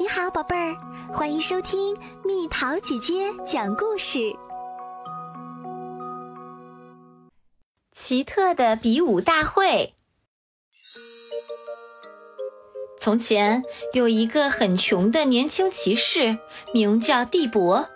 [0.00, 0.76] 你好，宝贝儿，
[1.12, 4.32] 欢迎收听蜜桃姐姐讲故事。
[7.90, 9.94] 奇特的比武大会。
[12.96, 16.38] 从前有一个很穷的年轻骑士，
[16.72, 17.88] 名叫蒂博。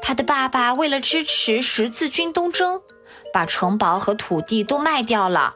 [0.00, 2.80] 他的爸爸为了支持十字军东征，
[3.30, 5.52] 把城堡和土地都卖掉了，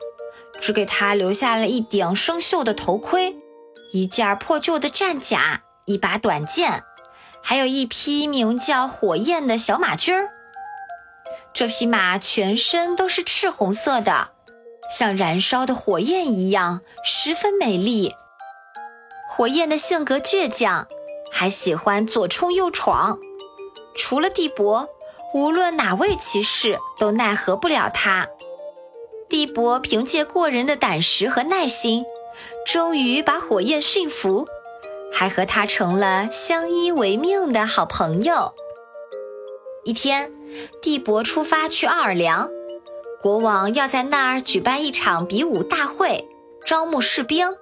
[0.61, 3.39] 只给他留下了一顶生锈的头盔。
[3.95, 6.83] 一件破旧的战甲，一把短剑，
[7.41, 10.31] 还有一匹名叫火焰的小马驹儿。
[11.53, 14.31] 这匹马全身都是赤红色的，
[14.91, 18.13] 像燃烧的火焰一样，十分美丽。
[19.29, 20.89] 火焰的性格倔强，
[21.31, 23.17] 还喜欢左冲右闯。
[23.95, 24.89] 除了帝伯，
[25.33, 28.27] 无论哪位骑士都奈何不了他。
[29.29, 32.05] 帝伯凭借过人的胆识和耐心。
[32.67, 34.47] 终于把火焰驯服，
[35.13, 38.55] 还和他成了相依为命的好朋友。
[39.85, 40.33] 一天，
[40.81, 42.51] 蒂博出发去奥尔良，
[43.21, 46.29] 国王要在那儿举办一场比武大会，
[46.65, 47.55] 招募士兵。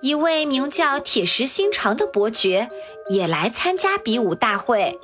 [0.00, 2.70] 一位名叫铁石心肠的伯爵
[3.08, 4.98] 也来参加比武大会。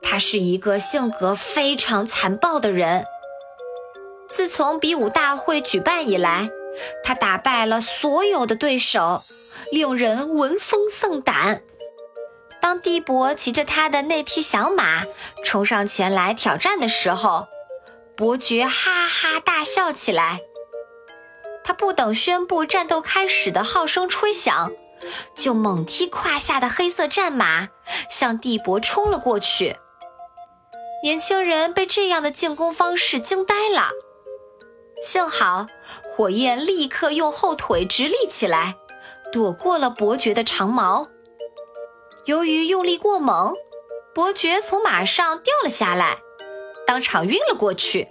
[0.00, 3.04] 他是一个性格非常残暴的人。
[4.28, 6.48] 自从比武大会举办以来，
[7.02, 9.22] 他打败了所有的对手，
[9.72, 11.62] 令人闻风丧胆。
[12.60, 15.04] 当蒂博骑着他的那匹小马
[15.44, 17.46] 冲上前来挑战的时候，
[18.16, 20.40] 伯爵哈哈大笑起来。
[21.62, 24.72] 他不等宣布战斗开始的号声吹响，
[25.36, 27.68] 就猛踢胯下的黑色战马，
[28.10, 29.76] 向蒂博冲了过去。
[31.04, 33.90] 年轻人被这样的进攻方式惊呆了。
[35.04, 35.68] 幸好，
[36.18, 38.74] 火焰立刻用后腿直立起来，
[39.30, 41.06] 躲过了伯爵的长矛。
[42.24, 43.54] 由于用力过猛，
[44.12, 46.18] 伯爵从马上掉了下来，
[46.84, 48.08] 当场晕了过去。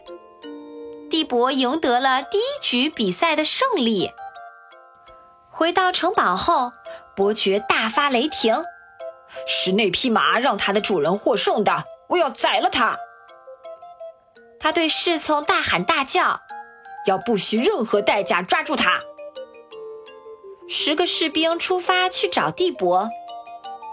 [1.10, 4.14] 蒂博赢得了第一局比赛的胜利。
[5.50, 6.72] 回到城堡后，
[7.14, 8.64] 伯爵大发雷霆
[9.46, 12.98] ：“是那匹马让他的主人获胜的，我要宰了他！”
[14.62, 16.40] 他对侍从大喊大叫。
[17.08, 19.02] 要不惜任何代价抓住他。
[20.68, 23.10] 十个士兵出发去找蒂博，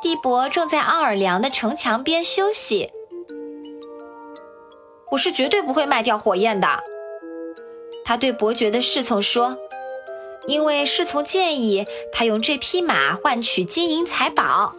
[0.03, 2.91] 蒂博正在奥尔良的城墙边休息。
[5.13, 6.81] 我是绝对不会卖掉火焰的，
[8.05, 9.57] 他对伯爵的侍从说，
[10.49, 14.75] 因为侍从建议他用这匹马换取金银财宝。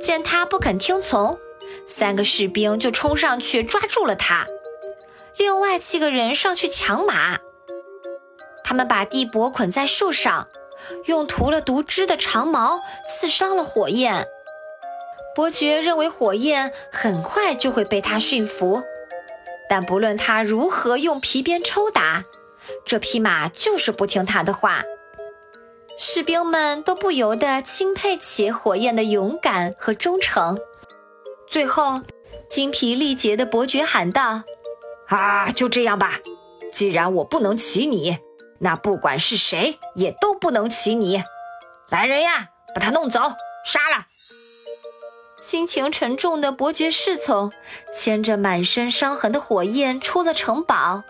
[0.00, 1.38] 见他不肯听从，
[1.86, 4.48] 三个士兵就冲上去抓住了他。
[5.42, 7.40] 另外七个人上去抢马，
[8.62, 10.46] 他们把地伯捆在树上，
[11.06, 14.28] 用涂了毒汁的长矛刺伤了火焰。
[15.34, 18.84] 伯爵认为火焰很快就会被他驯服，
[19.68, 22.22] 但不论他如何用皮鞭抽打，
[22.84, 24.84] 这匹马就是不听他的话。
[25.98, 30.56] 士兵们都不由得钦佩起火焰的勇敢和忠诚。
[31.50, 32.00] 最后，
[32.48, 34.44] 精疲力竭的伯爵喊道。
[35.12, 36.18] 啊，就这样吧。
[36.72, 38.16] 既然我不能骑你，
[38.60, 41.22] 那不管是谁也都不能骑你。
[41.90, 43.20] 来人呀，把他弄走，
[43.66, 44.06] 杀了！
[45.42, 47.52] 心情沉重的伯爵侍从
[47.92, 51.02] 牵着满身伤痕的火焰出了城堡。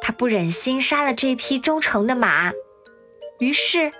[0.00, 2.52] 他不忍心杀了这匹忠诚的马，
[3.38, 3.92] 于是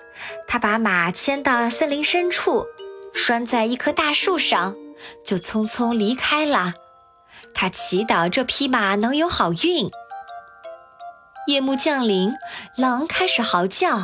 [0.46, 2.64] 他把马牵到森林深处，
[3.12, 4.74] 拴在一棵大树上，
[5.22, 6.72] 就匆匆离开了。
[7.56, 9.90] 他祈祷这匹马能有好运。
[11.46, 12.34] 夜幕降临，
[12.76, 14.02] 狼开始嚎叫。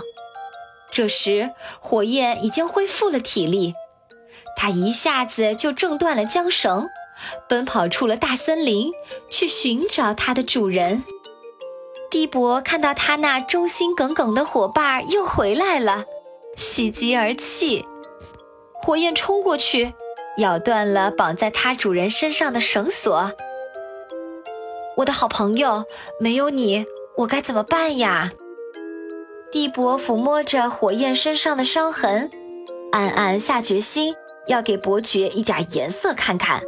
[0.91, 3.75] 这时，火焰已经恢复了体力，
[4.57, 6.89] 他一下子就挣断了缰绳，
[7.49, 8.91] 奔跑出了大森林，
[9.31, 11.05] 去寻找它的主人。
[12.11, 16.05] 蒂博看到他那忠心耿耿的伙伴又回来了，
[16.57, 17.87] 喜极而泣。
[18.83, 19.95] 火焰冲过去。
[20.39, 23.33] 咬断了绑在它主人身上的绳索。
[24.97, 25.85] 我的好朋友，
[26.19, 26.87] 没有你，
[27.19, 28.33] 我该怎么办呀？
[29.51, 32.31] 蒂博抚摸着火焰身上的伤痕，
[32.93, 34.15] 暗暗下决心
[34.47, 36.63] 要给伯爵一点颜色看看。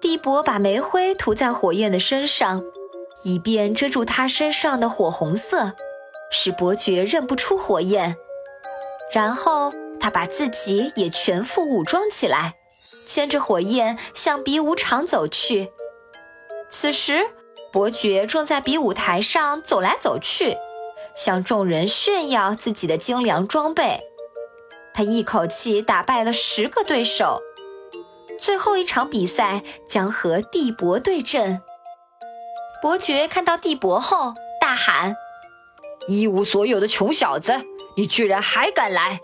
[0.00, 2.62] 蒂博把煤灰涂在火焰的身上，
[3.22, 5.72] 以便遮住他身上的火红色，
[6.30, 8.16] 使伯爵认不出火焰。
[9.12, 9.72] 然后。
[10.00, 12.54] 他把自己也全副武装起来，
[13.06, 15.70] 牵着火焰向比武场走去。
[16.68, 17.26] 此时，
[17.72, 20.56] 伯爵正在比武台上走来走去，
[21.14, 24.00] 向众人炫耀自己的精良装备。
[24.94, 27.40] 他一口气打败了十个对手。
[28.40, 31.60] 最后一场比赛将和帝伯对阵。
[32.80, 35.14] 伯爵看到帝伯后，大喊
[36.08, 37.60] ：“一无所有的穷小子，
[37.96, 39.20] 你居然还敢来！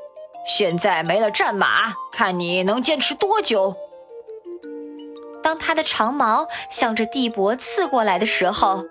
[0.46, 3.75] 现在没了战马，看你能坚持多久！”
[5.43, 8.84] 当他的长矛向着帝伯刺过来的时候，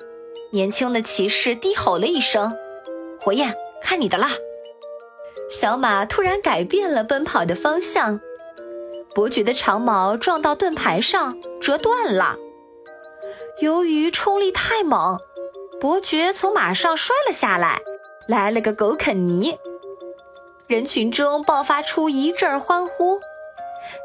[0.52, 2.56] 年轻的骑士低吼了一声
[3.20, 4.32] ：“火焰，看你的啦！”
[5.50, 8.20] 小马突然改变了奔跑的方向。
[9.14, 12.38] 伯爵的长矛撞到盾牌上，折断了。
[13.62, 15.18] 由于冲力太猛，
[15.80, 17.82] 伯爵从马上摔了下来，
[18.28, 19.58] 来了个狗啃泥。
[20.68, 23.20] 人群中爆发出一阵欢呼，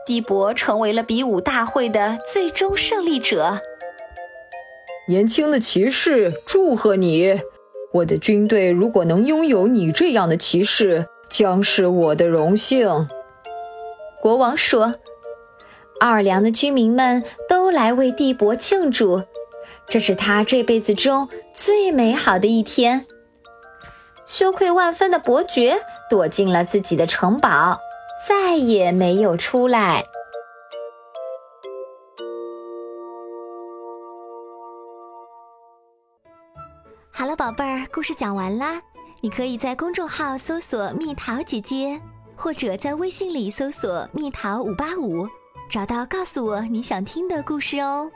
[0.05, 3.63] 帝伯成为了比武大会的最终胜利者。
[5.09, 7.41] 年轻的骑士，祝贺你！
[7.95, 13.09] 我的军队如果能拥有你这样的骑士，将是我的荣幸。
[14.21, 14.97] 国王说
[16.01, 19.23] ：“奥尔良的居民们都来为帝伯庆祝，
[19.89, 23.07] 这是他这辈子中最美好的一天。”
[24.27, 25.81] 羞愧万分的伯爵
[26.11, 27.79] 躲进了自己的城堡，
[28.29, 30.05] 再也没有出来。
[37.11, 38.83] 好了，宝贝儿，故事讲完啦。
[39.23, 42.01] 你可以在公众号搜索“蜜桃姐姐”。
[42.43, 45.29] 或者在微信里搜索“蜜桃五八五”，
[45.69, 48.11] 找到告诉我你想听的故事哦。